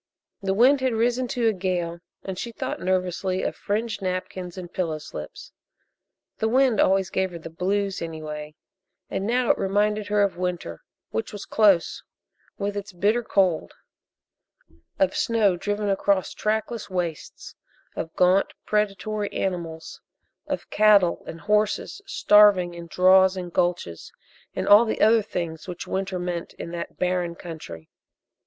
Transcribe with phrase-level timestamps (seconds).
[0.41, 4.73] The wind had risen to a gale and she thought nervously of fringed napkins and
[4.73, 5.51] pillow slips
[6.39, 8.55] the wind always gave her the "blues" anyway,
[9.11, 12.01] and now it reminded her of winter, which was close,
[12.57, 13.75] with its bitter cold
[14.97, 17.53] of snow driven across trackless wastes,
[17.95, 20.01] of gaunt predatory animals,
[20.47, 24.11] of cattle and horses starving in draws and gulches,
[24.55, 27.87] and all the other things which winter meant in that barren country.